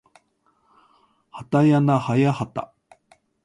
[1.29, 2.73] はたやなはやはた